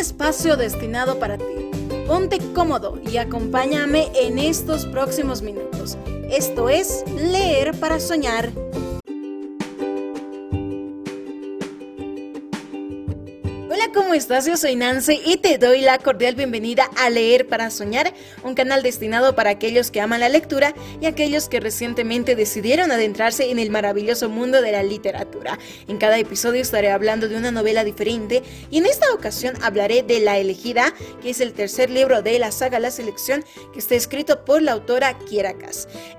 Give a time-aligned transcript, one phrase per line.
[0.00, 1.44] espacio destinado para ti.
[2.06, 5.96] Ponte cómodo y acompáñame en estos próximos minutos.
[6.30, 8.50] Esto es Leer para Soñar
[13.94, 14.46] ¿cómo estás?
[14.46, 18.12] Yo soy Nancy y te doy la cordial bienvenida a Leer para Soñar,
[18.44, 23.50] un canal destinado para aquellos que aman la lectura y aquellos que recientemente decidieron adentrarse
[23.50, 25.58] en el maravilloso mundo de la literatura.
[25.88, 30.20] En cada episodio estaré hablando de una novela diferente y en esta ocasión hablaré de
[30.20, 34.44] La elegida, que es el tercer libro de la saga La Selección que está escrito
[34.44, 35.54] por la autora Kiera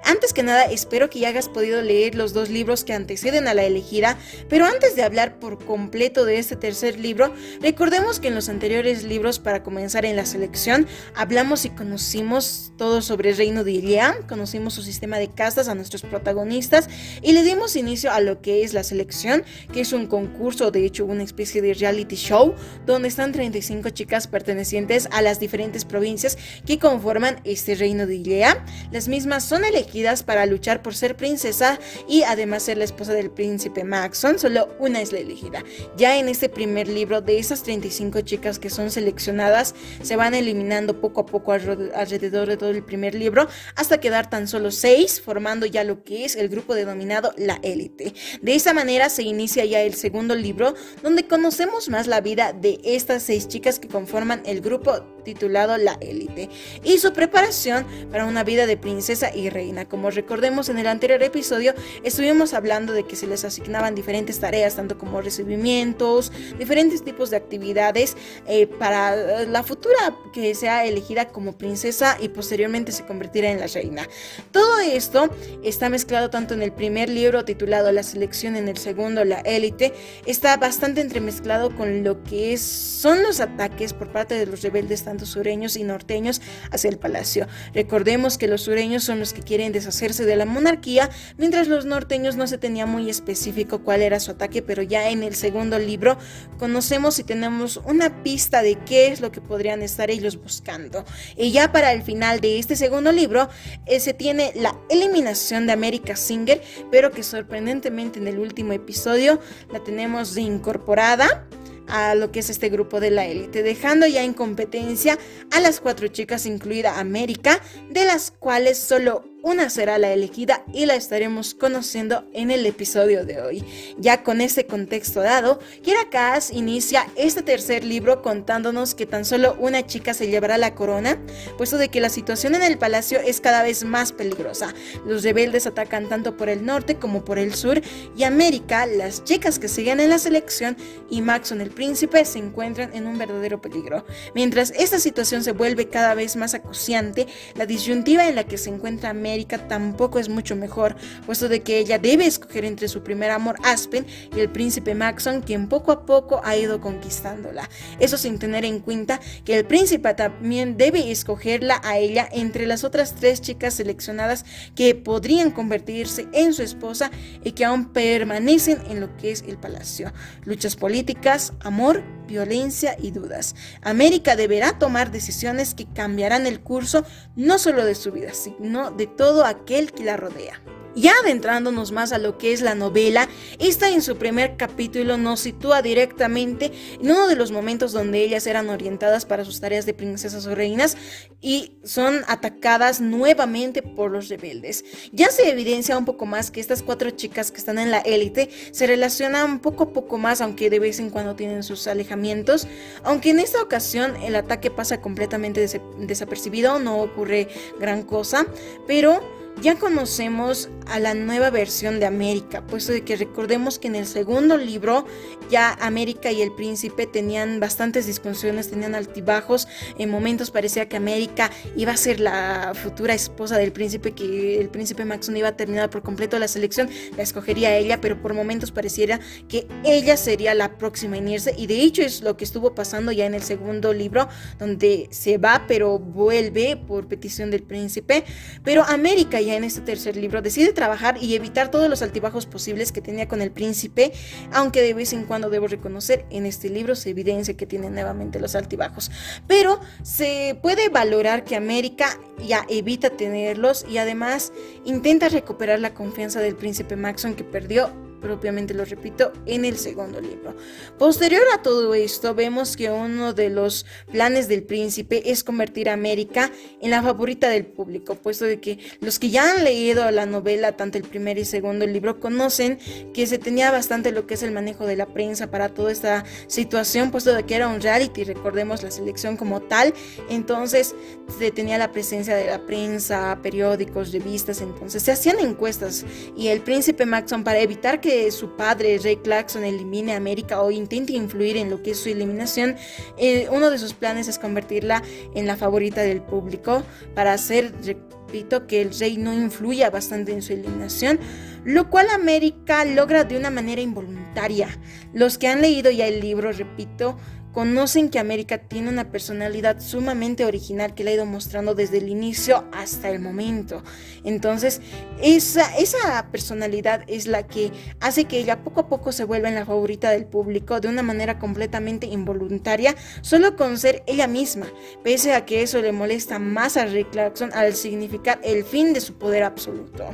[0.03, 3.53] Antes que nada, espero que ya hayas podido leer los dos libros que anteceden a
[3.53, 4.17] La elegida,
[4.49, 9.03] pero antes de hablar por completo de este tercer libro, Recordemos que en los anteriores
[9.03, 14.17] libros, para comenzar en la selección, hablamos y conocimos todo sobre el reino de Ilea,
[14.27, 16.89] conocimos su sistema de castas a nuestros protagonistas
[17.21, 20.83] y le dimos inicio a lo que es la selección, que es un concurso, de
[20.85, 22.55] hecho una especie de reality show,
[22.87, 28.65] donde están 35 chicas pertenecientes a las diferentes provincias que conforman este reino de Ilea.
[28.91, 33.29] Las mismas son elegidas para luchar por ser princesa y además ser la esposa del
[33.29, 35.63] príncipe Maxon, solo una es la elegida.
[35.95, 41.01] Ya en este primer libro de esas 35 chicas que son seleccionadas se van eliminando
[41.01, 45.65] poco a poco alrededor de todo el primer libro hasta quedar tan solo 6 formando
[45.65, 48.13] ya lo que es el grupo denominado la élite.
[48.41, 52.79] De esa manera se inicia ya el segundo libro donde conocemos más la vida de
[52.85, 56.49] estas 6 chicas que conforman el grupo titulado La élite
[56.83, 59.87] y su preparación para una vida de princesa y reina.
[59.87, 64.75] Como recordemos en el anterior episodio estuvimos hablando de que se les asignaban diferentes tareas
[64.75, 68.17] tanto como recibimientos, diferentes tipos de actividades
[68.47, 73.67] eh, para la futura que sea elegida como princesa y posteriormente se convertirá en la
[73.67, 74.07] reina.
[74.51, 75.29] Todo esto
[75.63, 79.93] está mezclado tanto en el primer libro titulado La selección, en el segundo La élite,
[80.25, 85.75] está bastante entremezclado con lo que son los ataques por parte de los rebeldes sureños
[85.77, 86.41] y norteños
[86.71, 87.47] hacia el palacio.
[87.73, 92.35] Recordemos que los sureños son los que quieren deshacerse de la monarquía, mientras los norteños
[92.35, 96.17] no se tenía muy específico cuál era su ataque, pero ya en el segundo libro
[96.57, 101.05] conocemos y tenemos una pista de qué es lo que podrían estar ellos buscando.
[101.37, 103.49] Y ya para el final de este segundo libro
[103.85, 106.61] eh, se tiene la eliminación de América Singer,
[106.91, 109.39] pero que sorprendentemente en el último episodio
[109.71, 111.47] la tenemos incorporada
[111.87, 115.17] a lo que es este grupo de la élite, dejando ya en competencia
[115.51, 120.85] a las cuatro chicas, incluida América, de las cuales solo una será la elegida y
[120.85, 123.63] la estaremos conociendo en el episodio de hoy.
[123.97, 129.55] Ya con este contexto dado, Kira Kaas inicia este tercer libro contándonos que tan solo
[129.59, 131.19] una chica se llevará la corona,
[131.57, 134.73] puesto de que la situación en el palacio es cada vez más peligrosa.
[135.05, 137.81] Los rebeldes atacan tanto por el norte como por el sur
[138.15, 140.77] y América, las chicas que siguen en la selección
[141.09, 144.05] y Maxon el príncipe se encuentran en un verdadero peligro.
[144.35, 148.69] Mientras esta situación se vuelve cada vez más acuciante, la disyuntiva en la que se
[148.69, 149.30] encuentra América
[149.67, 154.05] tampoco es mucho mejor, puesto de que ella debe escoger entre su primer amor Aspen
[154.35, 157.69] y el príncipe Maxon, quien poco a poco ha ido conquistándola.
[157.99, 162.83] Eso sin tener en cuenta que el príncipe también debe escogerla a ella entre las
[162.83, 167.11] otras tres chicas seleccionadas que podrían convertirse en su esposa
[167.43, 170.11] y que aún permanecen en lo que es el palacio.
[170.43, 173.55] Luchas políticas, amor violencia y dudas.
[173.81, 177.05] América deberá tomar decisiones que cambiarán el curso
[177.35, 180.61] no solo de su vida, sino de todo aquel que la rodea.
[180.95, 183.29] Ya adentrándonos más a lo que es la novela,
[183.59, 188.45] esta en su primer capítulo nos sitúa directamente en uno de los momentos donde ellas
[188.45, 190.97] eran orientadas para sus tareas de princesas o reinas
[191.39, 194.83] y son atacadas nuevamente por los rebeldes.
[195.13, 198.49] Ya se evidencia un poco más que estas cuatro chicas que están en la élite
[198.71, 202.67] se relacionan poco a poco más, aunque de vez en cuando tienen sus alejamientos,
[203.03, 205.65] aunque en esta ocasión el ataque pasa completamente
[205.99, 207.47] desapercibido, no ocurre
[207.79, 208.45] gran cosa,
[208.87, 213.95] pero ya conocemos a la nueva versión de América, puesto de que recordemos que en
[213.95, 215.05] el segundo libro
[215.49, 219.67] ya América y el príncipe tenían bastantes discusiones, tenían altibajos,
[219.97, 224.69] en momentos parecía que América iba a ser la futura esposa del príncipe, que el
[224.69, 228.71] príncipe Maxon iba a terminar por completo la selección, la escogería ella, pero por momentos
[228.71, 232.73] pareciera que ella sería la próxima en irse, y de hecho es lo que estuvo
[232.73, 234.27] pasando ya en el segundo libro,
[234.59, 238.23] donde se va pero vuelve por petición del príncipe,
[238.63, 242.91] pero América ya en este tercer libro decide trabajar y evitar todos los altibajos posibles
[242.91, 244.13] que tenía con el príncipe,
[244.51, 248.39] aunque de vez en cuando debo reconocer en este libro se evidencia que tiene nuevamente
[248.39, 249.11] los altibajos.
[249.47, 254.51] Pero se puede valorar que América ya evita tenerlos y además
[254.85, 257.91] intenta recuperar la confianza del príncipe Maxon que perdió
[258.21, 260.55] propiamente lo repito, en el segundo libro.
[260.97, 265.93] Posterior a todo esto, vemos que uno de los planes del príncipe es convertir a
[265.93, 266.51] América
[266.81, 270.77] en la favorita del público, puesto de que los que ya han leído la novela,
[270.77, 272.77] tanto el primer y segundo libro, conocen
[273.13, 276.23] que se tenía bastante lo que es el manejo de la prensa para toda esta
[276.47, 279.93] situación, puesto de que era un reality, recordemos la selección como tal,
[280.29, 280.95] entonces
[281.39, 286.61] se tenía la presencia de la prensa, periódicos, revistas, entonces se hacían encuestas y el
[286.61, 291.57] príncipe Maxon para evitar que su padre, Ray Clarkson, elimine a América o intente influir
[291.57, 292.75] en lo que es su eliminación,
[293.17, 295.01] eh, uno de sus planes es convertirla
[295.33, 296.83] en la favorita del público
[297.15, 301.19] para hacer, repito, que el rey no influya bastante en su eliminación,
[301.63, 304.67] lo cual América logra de una manera involuntaria.
[305.13, 307.17] Los que han leído ya el libro, repito,
[307.53, 312.09] conocen que América tiene una personalidad sumamente original que la ha ido mostrando desde el
[312.09, 313.83] inicio hasta el momento.
[314.23, 314.81] Entonces,
[315.21, 319.55] esa, esa personalidad es la que hace que ella poco a poco se vuelva en
[319.55, 324.67] la favorita del público de una manera completamente involuntaria, solo con ser ella misma,
[325.03, 329.01] pese a que eso le molesta más a Rick Clarkson al significar el fin de
[329.01, 330.05] su poder absoluto.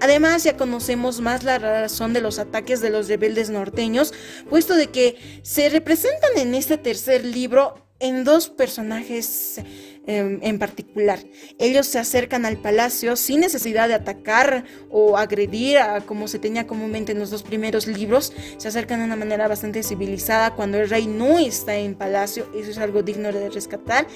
[0.00, 4.12] Además, ya conocemos más la razón de los ataques de los rebeldes norteños,
[4.48, 9.60] puesto de que se representan en este tercer libro en dos personajes
[10.04, 11.20] Em, en particular.
[11.60, 16.66] Ellos se acercan al palacio sin necesidad de atacar o agredir a, como se tenía
[16.66, 18.32] comúnmente en los dos primeros libros.
[18.56, 22.50] Se acercan de una manera bastante civilizada cuando el rey no está en palacio.
[22.52, 24.08] Eso es algo digno de rescatar.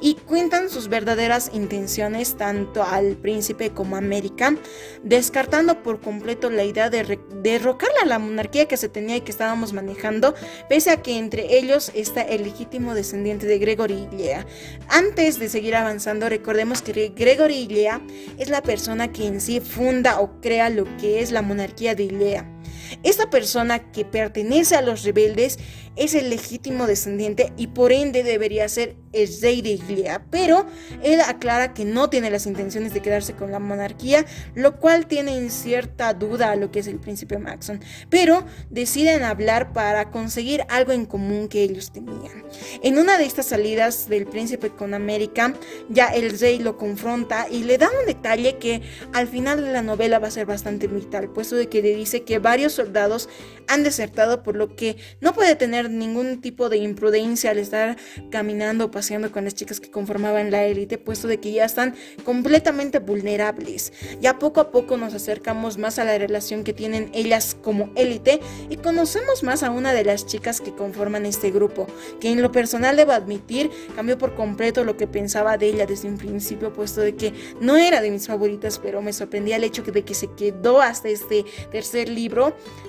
[0.00, 4.54] Y cuentan sus verdaderas intenciones tanto al príncipe como a América,
[5.02, 9.32] descartando por completo la idea de derrocar a la monarquía que se tenía y que
[9.32, 10.36] estábamos manejando,
[10.68, 14.46] pese a que entre ellos está el legítimo descendiente de Gregory Lea.
[14.88, 18.00] Antes de seguir avanzando, recordemos que Gregory Ilea
[18.38, 22.04] es la persona que en sí funda o crea lo que es la monarquía de
[22.04, 22.61] Ilea.
[23.02, 25.58] Esta persona que pertenece a los rebeldes
[25.96, 30.66] es el legítimo descendiente y por ende debería ser el rey de Iglea, pero
[31.02, 34.24] él aclara que no tiene las intenciones de quedarse con la monarquía,
[34.54, 39.22] lo cual tiene en cierta duda a lo que es el príncipe Maxon, pero deciden
[39.22, 42.44] hablar para conseguir algo en común que ellos tenían.
[42.82, 45.52] En una de estas salidas del príncipe con América,
[45.90, 48.82] ya el rey lo confronta y le da un detalle que
[49.12, 52.22] al final de la novela va a ser bastante vital, puesto de que le dice
[52.22, 53.30] que varios soldados
[53.66, 57.96] han desertado por lo que no puede tener ningún tipo de imprudencia al estar
[58.30, 61.94] caminando o paseando con las chicas que conformaban la élite, puesto de que ya están
[62.24, 63.94] completamente vulnerables.
[64.20, 68.40] Ya poco a poco nos acercamos más a la relación que tienen ellas como élite
[68.68, 71.86] y conocemos más a una de las chicas que conforman este grupo,
[72.20, 76.08] que en lo personal debo admitir cambió por completo lo que pensaba de ella desde
[76.08, 79.82] un principio, puesto de que no era de mis favoritas, pero me sorprendía el hecho
[79.82, 82.41] de que se quedó hasta este tercer libro,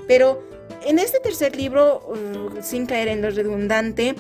[0.08, 0.44] pero
[0.86, 4.16] en este tercer libro, uh, sin caer en lo redundante,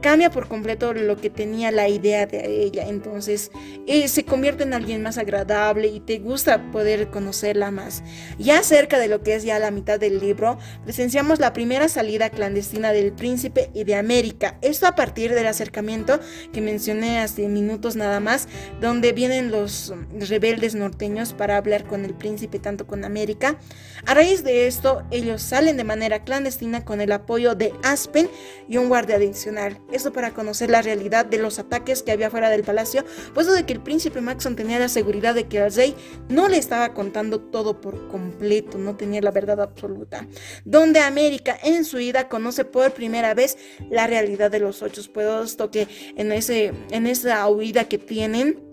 [0.00, 2.88] cambia por completo lo que tenía la idea de ella.
[2.88, 3.50] Entonces
[3.86, 8.02] eh, se convierte en alguien más agradable y te gusta poder conocerla más.
[8.38, 12.30] Ya cerca de lo que es ya la mitad del libro, presenciamos la primera salida
[12.30, 14.58] clandestina del príncipe y de América.
[14.62, 16.20] Esto a partir del acercamiento
[16.52, 18.48] que mencioné hace minutos nada más,
[18.80, 23.58] donde vienen los rebeldes norteños para hablar con el príncipe, tanto con América.
[24.06, 28.28] A raíz de esto, ellos salen de manera clandestina con el apoyo de Aspen
[28.68, 29.78] y un guardia adicional.
[29.92, 33.04] Esto para conocer la realidad de los ataques que había fuera del palacio,
[33.34, 35.94] puesto de que el príncipe Maxon tenía la seguridad de que el rey
[36.28, 40.26] no le estaba contando todo por completo, no tenía la verdad absoluta.
[40.64, 43.56] Donde América en su ida conoce por primera vez
[43.90, 48.68] la realidad de los ocho, puesto que en, ese, en esa huida que tienen,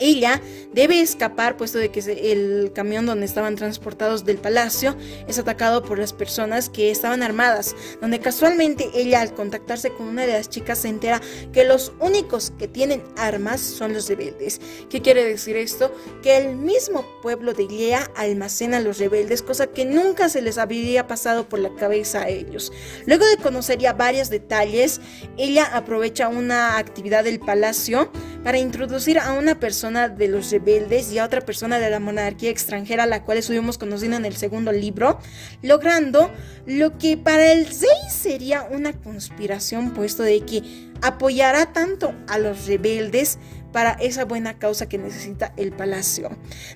[0.00, 0.40] ella
[0.72, 2.00] debe escapar puesto de que
[2.32, 7.74] el camión donde estaban transportados del palacio es atacado por las personas que estaban armadas,
[8.00, 11.20] donde casualmente ella al contactarse con una de las chicas se entera
[11.52, 14.60] que los únicos que tienen armas son los rebeldes.
[14.88, 15.92] ¿Qué quiere decir esto?
[16.22, 20.58] Que el mismo pueblo de Ilea almacena a los rebeldes, cosa que nunca se les
[20.58, 22.72] habría pasado por la cabeza a ellos.
[23.06, 25.00] Luego de conocer ya varios detalles,
[25.36, 28.10] ella aprovecha una actividad del palacio
[28.44, 32.50] para introducir a una persona de los rebeldes y a otra persona de la monarquía
[32.50, 35.18] extranjera, la cual estuvimos conociendo en el segundo libro,
[35.62, 36.30] logrando
[36.66, 42.66] lo que para el rey sería una conspiración, puesto de que apoyará tanto a los
[42.66, 43.38] rebeldes
[43.72, 46.30] para esa buena causa que necesita el palacio.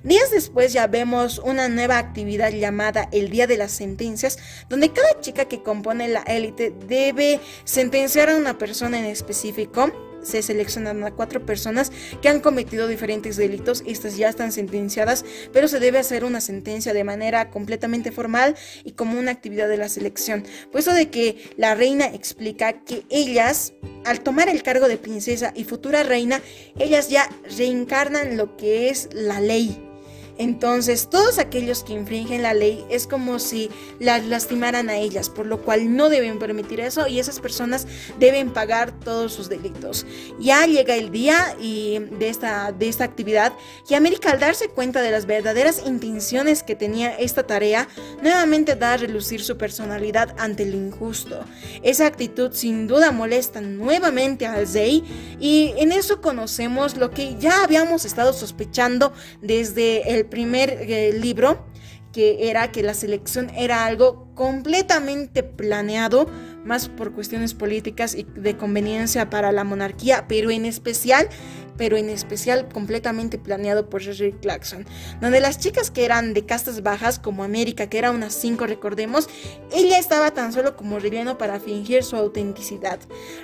[0.04, 4.38] Días después ya vemos una nueva actividad llamada el Día de las Sentencias,
[4.68, 9.90] donde cada chica que compone la élite debe sentenciar a una persona en específico
[10.22, 13.82] se seleccionan a cuatro personas que han cometido diferentes delitos.
[13.86, 18.92] Estas ya están sentenciadas, pero se debe hacer una sentencia de manera completamente formal y
[18.92, 20.44] como una actividad de la selección.
[20.70, 23.72] Puesto de que la reina explica que ellas,
[24.04, 26.40] al tomar el cargo de princesa y futura reina,
[26.78, 29.91] ellas ya reencarnan lo que es la ley
[30.42, 33.70] entonces, todos aquellos que infringen la ley es como si
[34.00, 37.86] las lastimaran a ellas, por lo cual no deben permitir eso y esas personas
[38.18, 40.04] deben pagar todos sus delitos.
[40.40, 43.52] Ya llega el día y de, esta, de esta actividad
[43.88, 47.86] y América al darse cuenta de las verdaderas intenciones que tenía esta tarea,
[48.20, 51.44] nuevamente da a relucir su personalidad ante el injusto.
[51.84, 55.04] Esa actitud sin duda molesta nuevamente al Zei
[55.38, 61.62] y en eso conocemos lo que ya habíamos estado sospechando desde el primer eh, libro,
[62.10, 66.26] que era que la selección era algo completamente planeado,
[66.64, 71.28] más por cuestiones políticas y de conveniencia para la monarquía, pero en especial
[71.76, 74.84] pero en especial completamente planeado por Jerry Clarkson,
[75.20, 79.28] donde las chicas que eran de castas bajas, como América, que era unas 5 recordemos,
[79.72, 83.00] ella estaba tan solo como relleno para fingir su autenticidad.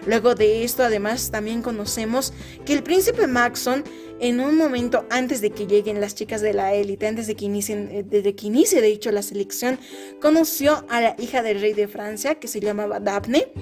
[0.06, 2.32] Luego de esto, además, también conocemos
[2.64, 3.84] que el príncipe Maxon
[4.20, 7.44] en un momento antes de que lleguen las chicas de la élite, antes de que
[7.44, 9.78] inicien, eh, desde que inicie de hecho la selección,
[10.20, 13.52] conoció a la hija del rey de Francia que se llamaba Daphne,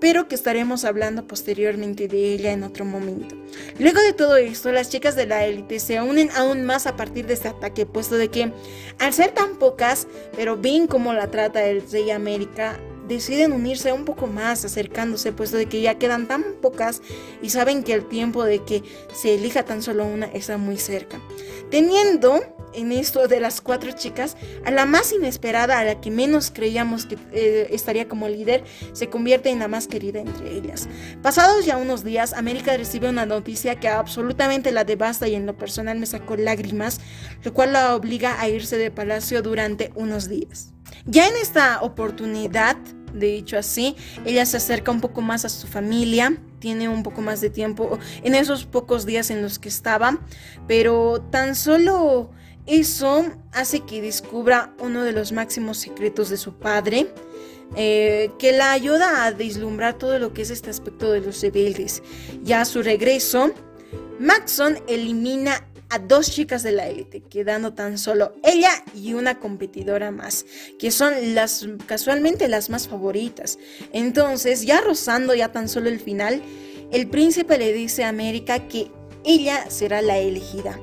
[0.00, 3.36] pero que estaremos hablando posteriormente de ella en otro momento.
[3.78, 7.26] Luego de todo esto, las chicas de la élite se unen aún más a partir
[7.26, 8.52] de este ataque, puesto de que
[8.98, 10.06] al ser tan pocas,
[10.36, 15.56] pero bien como la trata el rey América, deciden unirse un poco más, acercándose, puesto
[15.56, 17.02] de que ya quedan tan pocas
[17.42, 18.82] y saben que el tiempo de que
[19.14, 21.20] se elija tan solo una está muy cerca.
[21.70, 22.40] Teniendo
[22.76, 27.06] en esto de las cuatro chicas, a la más inesperada, a la que menos creíamos
[27.06, 30.88] que eh, estaría como líder, se convierte en la más querida entre ellas.
[31.22, 35.56] Pasados ya unos días, América recibe una noticia que absolutamente la devasta y en lo
[35.56, 37.00] personal me sacó lágrimas,
[37.42, 40.75] lo cual la obliga a irse de palacio durante unos días.
[41.04, 42.76] Ya en esta oportunidad,
[43.12, 47.20] de dicho así, ella se acerca un poco más a su familia, tiene un poco
[47.20, 50.18] más de tiempo en esos pocos días en los que estaba,
[50.66, 52.30] pero tan solo
[52.66, 57.06] eso hace que descubra uno de los máximos secretos de su padre,
[57.76, 62.02] eh, que la ayuda a deslumbrar todo lo que es este aspecto de los rebeldes.
[62.42, 63.52] Ya a su regreso,
[64.18, 70.10] Maxon elimina a dos chicas de la élite, quedando tan solo ella y una competidora
[70.10, 70.46] más,
[70.78, 73.58] que son las casualmente las más favoritas.
[73.92, 76.42] Entonces, ya rozando ya tan solo el final,
[76.90, 78.90] el príncipe le dice a América que
[79.24, 80.78] ella será la elegida.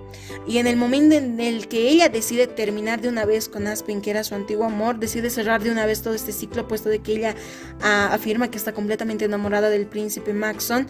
[0.45, 4.01] Y en el momento en el que ella decide terminar de una vez con Aspen,
[4.01, 6.99] que era su antiguo amor, decide cerrar de una vez todo este ciclo, puesto de
[6.99, 7.35] que ella
[7.81, 10.87] ah, afirma que está completamente enamorada del príncipe Maxon,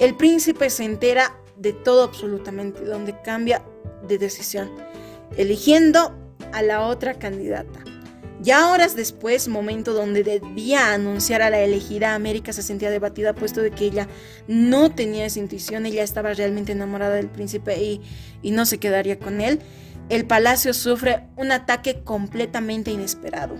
[0.00, 3.62] el príncipe se entera de todo absolutamente, donde cambia
[4.06, 4.70] de decisión,
[5.36, 6.14] eligiendo
[6.52, 7.80] a la otra candidata.
[8.40, 13.60] Ya horas después, momento donde debía anunciar a la elegida, América se sentía debatida puesto
[13.60, 14.06] de que ella
[14.46, 18.00] no tenía esa intuición, ella estaba realmente enamorada del príncipe y,
[18.40, 19.58] y no se quedaría con él
[20.08, 23.54] el palacio sufre un ataque completamente inesperado,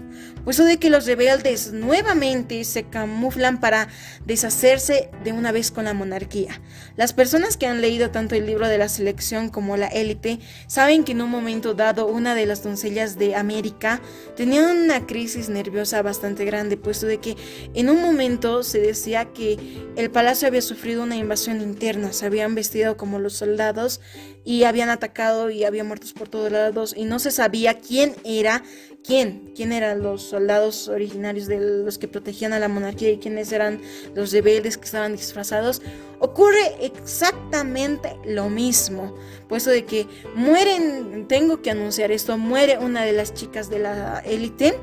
[0.44, 3.88] puesto de que los rebeldes nuevamente se camuflan para
[4.26, 6.60] deshacerse de una vez con la monarquía.
[6.96, 11.04] Las personas que han leído tanto el libro de la selección como la élite saben
[11.04, 14.00] que en un momento dado una de las doncellas de América
[14.36, 17.36] tenía una crisis nerviosa bastante grande, puesto de que
[17.74, 19.56] en un momento se decía que
[19.96, 24.00] el palacio había sufrido una invasión interna, se habían vestido como los soldados
[24.44, 28.62] y habían atacado y había muertos por todos lados y no se sabía quién era
[29.08, 33.50] quién, quién eran los soldados originarios de los que protegían a la monarquía y quiénes
[33.52, 33.80] eran
[34.14, 35.80] los rebeldes que estaban disfrazados.
[36.18, 39.14] Ocurre exactamente lo mismo,
[39.48, 44.18] puesto de que mueren, tengo que anunciar esto, muere una de las chicas de la
[44.26, 44.78] élite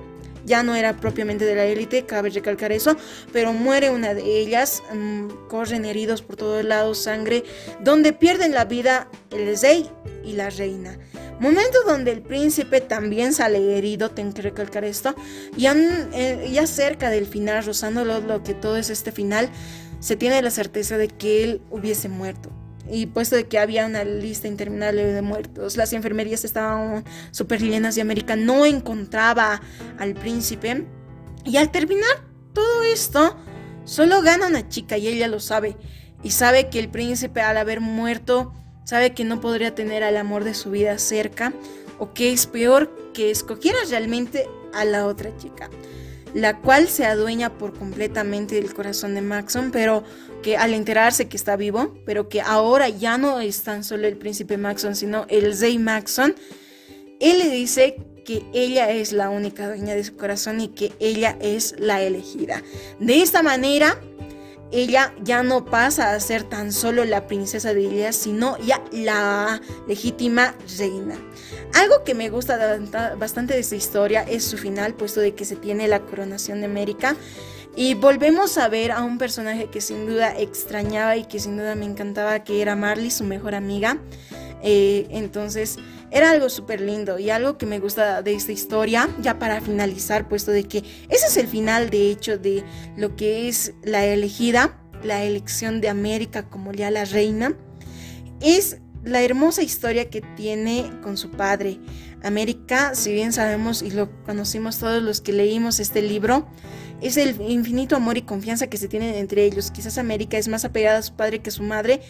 [0.46, 2.96] ya no era propiamente de la élite, cabe recalcar eso,
[3.34, 7.44] pero muere una de ellas, mm, corren heridos por todos lados, sangre,
[7.80, 9.90] donde pierden la vida el rey
[10.24, 11.00] y la reina.
[11.40, 15.16] Momento donde el príncipe también sale herido, tengo que recalcar esto,
[15.58, 19.50] y eh, ya cerca del final, rozando lo que todo es este final,
[20.00, 22.52] se tiene la certeza de que él hubiese muerto
[22.90, 27.96] y puesto de que había una lista interminable de muertos, las enfermerías estaban súper llenas
[27.96, 29.62] de América, no encontraba
[29.98, 30.86] al príncipe.
[31.44, 32.24] Y al terminar
[32.54, 33.36] todo esto,
[33.86, 35.78] solo gana una chica y ella lo sabe.
[36.24, 38.54] Y sabe que el príncipe al haber muerto,
[38.86, 41.54] sabe que no podría tener al amor de su vida cerca,
[42.00, 45.70] o que es peor que escogiera realmente a la otra chica.
[46.34, 50.04] la cual se adueña por completamente del corazón de Maxon, pero
[50.44, 54.18] que al enterarse que está vivo, pero que ahora ya no es tan solo el
[54.18, 56.36] príncipe Maxon, sino el Zay Maxon,
[57.22, 61.38] él le dice que ella es la única dueña de su corazón y que ella
[61.40, 62.62] es la elegida.
[63.00, 63.98] De esta manera,
[64.72, 69.62] ella ya no pasa a ser tan solo la princesa de Ilya, sino ya la
[69.88, 71.16] legítima reina.
[71.74, 72.80] Algo que me gusta
[73.18, 76.66] bastante de esta historia es su final, puesto de que se tiene la coronación de
[76.66, 77.16] América.
[77.78, 81.76] Y volvemos a ver a un personaje que sin duda extrañaba y que sin duda
[81.76, 83.98] me encantaba, que era Marley, su mejor amiga.
[84.68, 85.78] Eh, entonces,
[86.10, 90.28] era algo súper lindo y algo que me gusta de esta historia, ya para finalizar,
[90.28, 92.64] puesto de que ese es el final, de hecho, de
[92.98, 97.56] lo que es la elegida, la elección de América como ya la reina,
[98.42, 101.80] es la hermosa historia que tiene con su padre.
[102.26, 106.48] América, si bien sabemos y lo conocimos todos los que leímos este libro,
[107.02, 109.70] es el infinito amor y confianza que se tienen entre ellos.
[109.70, 112.02] Quizás América es más apegada a su padre que a su madre,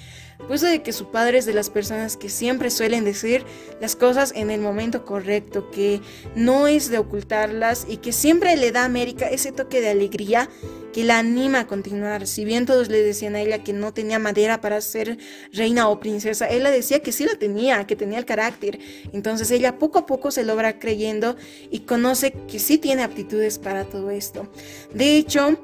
[0.48, 3.44] puesto de que su padre es de las personas que siempre suelen decir
[3.82, 6.02] las cosas en el momento correcto, que
[6.36, 10.50] no es de ocultarlas y que siempre le da a América ese toque de alegría
[10.96, 12.26] que la anima a continuar.
[12.26, 15.18] Si bien todos le decían a ella que no tenía madera para ser
[15.52, 18.80] reina o princesa, él le decía que sí la tenía, que tenía el carácter.
[19.12, 21.36] Entonces ella poco a poco se logra creyendo
[21.70, 24.50] y conoce que sí tiene aptitudes para todo esto.
[24.94, 25.58] De hecho,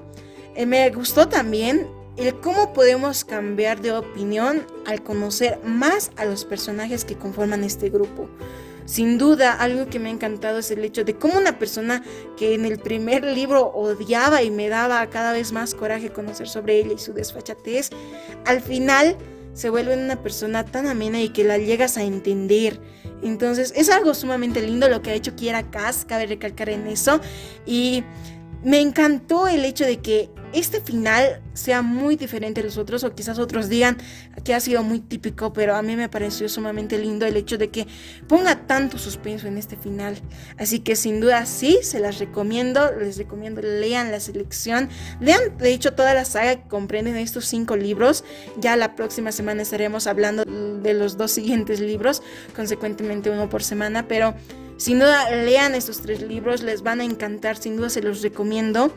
[0.53, 6.43] eh, me gustó también el cómo podemos cambiar de opinión al conocer más a los
[6.43, 8.27] personajes que conforman este grupo.
[8.91, 12.03] Sin duda, algo que me ha encantado es el hecho de cómo una persona
[12.35, 16.79] que en el primer libro odiaba y me daba cada vez más coraje conocer sobre
[16.79, 17.91] ella y su desfachatez,
[18.45, 19.15] al final
[19.53, 22.81] se vuelve una persona tan amena y que la llegas a entender.
[23.23, 27.21] Entonces, es algo sumamente lindo lo que ha hecho Kiera Kass, cabe recalcar en eso.
[27.65, 28.03] Y
[28.63, 33.13] me encantó el hecho de que este final sea muy diferente a los otros o
[33.15, 33.97] quizás otros digan
[34.43, 37.69] que ha sido muy típico, pero a mí me pareció sumamente lindo el hecho de
[37.69, 37.87] que
[38.27, 40.17] ponga tanto suspenso en este final.
[40.57, 44.89] Así que sin duda sí, se las recomiendo, les recomiendo lean la selección,
[45.19, 48.23] lean de hecho toda la saga que comprenden estos cinco libros.
[48.57, 52.21] Ya la próxima semana estaremos hablando de los dos siguientes libros,
[52.55, 54.35] consecuentemente uno por semana, pero
[54.81, 58.91] sin duda lean estos tres libros, les van a encantar, sin duda se los recomiendo.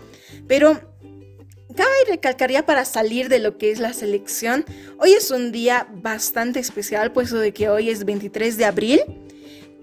[0.48, 0.80] Pero
[1.76, 4.64] cabe recalcar para salir de lo que es la selección,
[4.98, 9.00] hoy es un día bastante especial, puesto de que hoy es 23 de abril.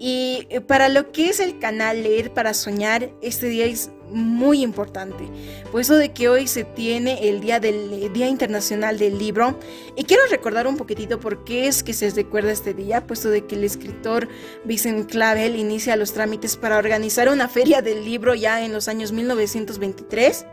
[0.04, 5.28] Y para lo que es el canal Leer para Soñar, este día es muy importante,
[5.70, 9.56] puesto de que hoy se tiene el día del Día Internacional del Libro
[9.94, 13.46] y quiero recordar un poquitito por qué es que se recuerda este día, puesto de
[13.46, 14.26] que el escritor
[14.64, 19.12] Vincent Clavel inicia los trámites para organizar una feria del libro ya en los años
[19.12, 20.46] 1923.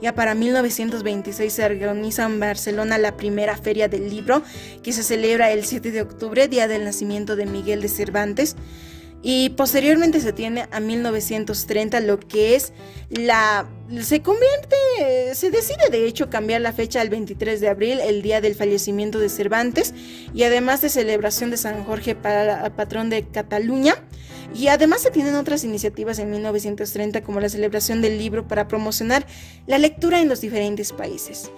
[0.00, 4.42] Ya para 1926 se organiza en Barcelona la primera feria del libro,
[4.82, 8.56] que se celebra el 7 de octubre, día del nacimiento de Miguel de Cervantes.
[9.20, 12.72] Y posteriormente se tiene a 1930 lo que es
[13.10, 13.68] la...
[14.00, 14.76] Se convierte,
[15.34, 19.18] se decide de hecho cambiar la fecha al 23 de abril, el día del fallecimiento
[19.18, 19.92] de Cervantes,
[20.34, 23.96] y además de celebración de San Jorge para patrón de Cataluña.
[24.54, 29.26] Y además se tienen otras iniciativas en 1930 como la celebración del libro para promocionar
[29.66, 31.50] la lectura en los diferentes países.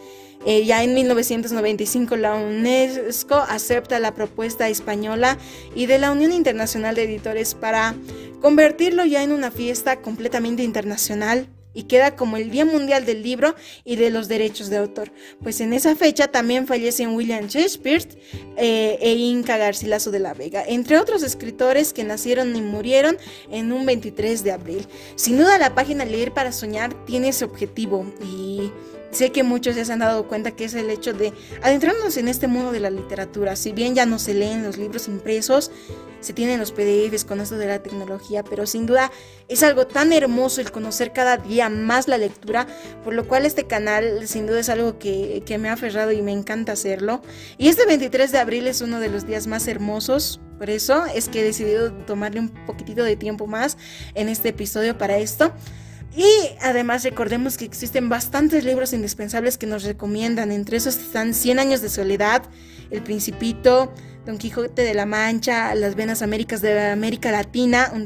[0.47, 5.37] Eh, ya en 1995 la UNESCO acepta la propuesta española
[5.75, 7.95] y de la Unión Internacional de Editores para
[8.41, 13.55] convertirlo ya en una fiesta completamente internacional y queda como el Día Mundial del Libro
[13.85, 18.07] y de los Derechos de Autor, pues en esa fecha también fallecen William Shakespeare
[18.57, 23.17] eh, e Inca Garcilaso de la Vega, entre otros escritores que nacieron y murieron
[23.51, 24.87] en un 23 de abril.
[25.17, 28.71] Sin duda la página Leer para Soñar tiene ese objetivo y
[29.11, 32.29] Sé que muchos ya se han dado cuenta que es el hecho de adentrarnos en
[32.29, 33.57] este mundo de la literatura.
[33.57, 35.71] Si bien ya no se leen los libros impresos,
[36.21, 39.11] se tienen los PDFs con esto de la tecnología, pero sin duda
[39.49, 42.67] es algo tan hermoso el conocer cada día más la lectura,
[43.03, 46.23] por lo cual este canal sin duda es algo que, que me ha aferrado y
[46.23, 47.23] me encanta hacerlo.
[47.59, 51.29] Y este 23 de abril es uno de los días más hermosos, por eso es
[51.29, 53.79] que he decidido tomarle un poquitito de tiempo más
[54.15, 55.53] en este episodio para esto.
[56.17, 56.27] Y
[56.61, 60.51] además recordemos que existen bastantes libros indispensables que nos recomiendan.
[60.51, 62.43] Entre esos están Cien años de soledad,
[62.91, 63.93] El Principito,
[64.27, 68.05] Don Quijote de la Mancha, Las Venas Américas de América Latina, un,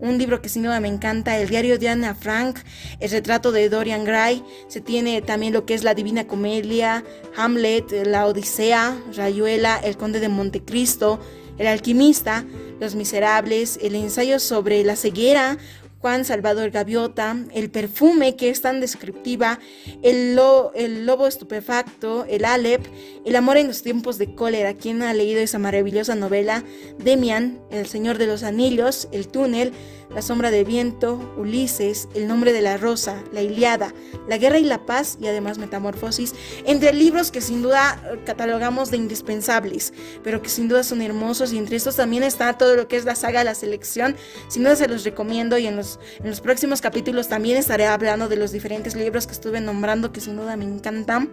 [0.00, 2.58] un libro que sin duda me encanta, El diario de Ana Frank,
[2.98, 4.42] El retrato de Dorian Gray.
[4.66, 7.04] Se tiene también lo que es La Divina Comedia,
[7.36, 11.20] Hamlet, La Odisea, Rayuela, El Conde de Montecristo,
[11.56, 12.44] El Alquimista,
[12.80, 15.56] Los Miserables, El ensayo sobre la ceguera,
[16.00, 19.58] Juan Salvador Gaviota, El perfume que es tan descriptiva,
[20.02, 20.38] El,
[20.74, 22.86] el lobo estupefacto, El Alep,
[23.24, 24.74] El amor en los tiempos de cólera.
[24.74, 26.62] ¿Quién ha leído esa maravillosa novela?
[26.98, 29.72] Demian, El Señor de los Anillos, El túnel,
[30.14, 33.92] La sombra de viento, Ulises, El nombre de la rosa, La Iliada,
[34.28, 36.32] La guerra y la paz y además Metamorfosis,
[36.64, 41.58] entre libros que sin duda catalogamos de indispensables, pero que sin duda son hermosos y
[41.58, 44.16] entre estos también está todo lo que es la saga La Selección.
[44.48, 45.87] Sin duda se los recomiendo y en los
[46.18, 50.20] en los próximos capítulos también estaré hablando de los diferentes libros que estuve nombrando que
[50.20, 51.30] sin duda me encantan.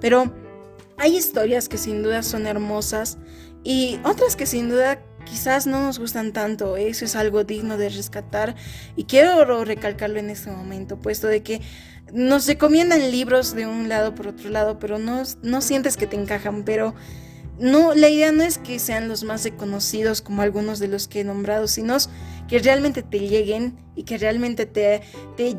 [0.00, 0.32] Pero
[0.96, 3.18] hay historias que sin duda son hermosas
[3.62, 6.76] y otras que sin duda quizás no nos gustan tanto.
[6.76, 8.54] Eso es algo digno de rescatar
[8.96, 11.60] y quiero recalcarlo en este momento, puesto de que
[12.12, 16.16] nos recomiendan libros de un lado por otro lado, pero no, no sientes que te
[16.16, 16.94] encajan, pero
[17.58, 21.20] no, la idea no es que sean los más reconocidos como algunos de los que
[21.20, 21.96] he nombrado, sino
[22.48, 25.02] que realmente te lleguen y que realmente te,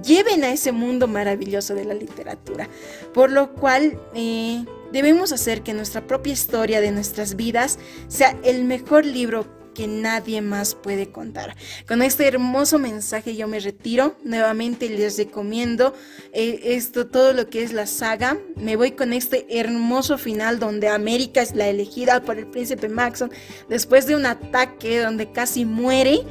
[0.02, 2.70] lleven a ese mundo maravilloso de la literatura.
[3.14, 8.64] Por lo cual eh, debemos hacer que nuestra propia historia de nuestras vidas sea el
[8.64, 11.56] mejor libro que nadie más puede contar.
[11.88, 14.18] Con este hermoso mensaje yo me retiro.
[14.26, 15.94] Nuevamente les recomiendo
[16.34, 18.38] eh, esto, todo lo que es la saga.
[18.58, 23.32] Me voy con este hermoso final donde América es la elegida por el príncipe Maxon
[23.70, 26.24] después de un ataque donde casi muere.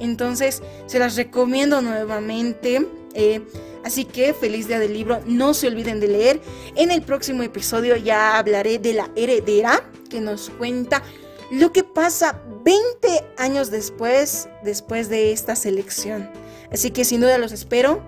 [0.00, 2.84] Entonces se las recomiendo nuevamente.
[3.14, 3.40] Eh,
[3.84, 6.40] así que feliz día del libro, no se olviden de leer.
[6.74, 11.04] En el próximo episodio ya hablaré de la heredera que nos cuenta
[11.50, 16.28] lo que pasa 20 años después, después de esta selección.
[16.72, 18.02] Así que sin duda los espero.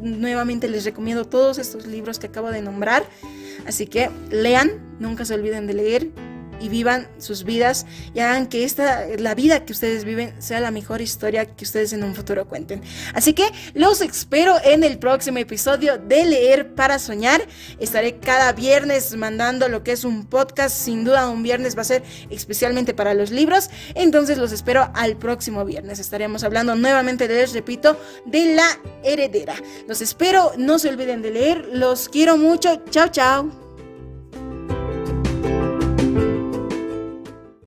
[0.00, 3.04] Nuevamente les recomiendo todos estos libros que acabo de nombrar.
[3.66, 6.10] Así que lean, nunca se olviden de leer
[6.60, 10.70] y vivan sus vidas y hagan que esta, la vida que ustedes viven sea la
[10.70, 12.82] mejor historia que ustedes en un futuro cuenten.
[13.14, 17.46] Así que los espero en el próximo episodio de Leer para Soñar.
[17.78, 20.76] Estaré cada viernes mandando lo que es un podcast.
[20.76, 23.70] Sin duda un viernes va a ser especialmente para los libros.
[23.94, 25.98] Entonces los espero al próximo viernes.
[25.98, 28.68] Estaremos hablando nuevamente, les repito, de la
[29.02, 29.54] heredera.
[29.88, 31.68] Los espero, no se olviden de leer.
[31.72, 32.82] Los quiero mucho.
[32.90, 33.65] Chao, chao.